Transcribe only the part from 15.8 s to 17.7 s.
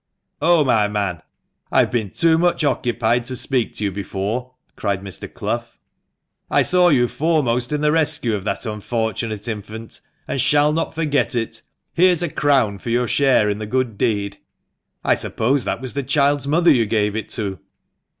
was the child's mother you gave it to